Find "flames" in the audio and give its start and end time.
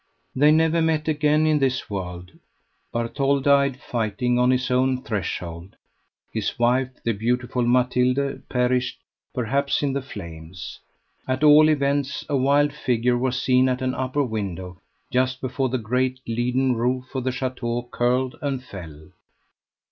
10.01-10.79